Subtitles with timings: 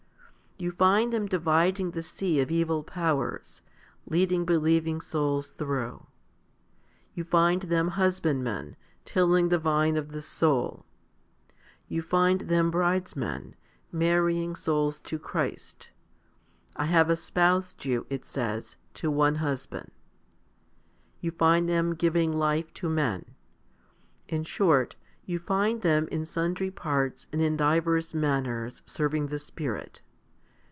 [0.57, 3.63] You find them dividing the sea of evil powers,
[4.05, 6.05] leading believing souls through.
[7.15, 10.85] You find them husbandmen, tilling the vine of the soul.
[11.87, 13.55] You find them bridesmen,
[13.91, 15.89] marrying souls to Christ:
[16.33, 19.87] / have espoused you, it says, to one Husband.
[19.87, 19.93] 3
[21.21, 23.25] You find them giving life to men.
[24.27, 24.95] In short,
[25.25, 30.03] you find them in sundry parts and in divers manners* serving the Spirit.